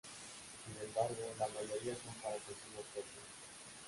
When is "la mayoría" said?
1.37-1.93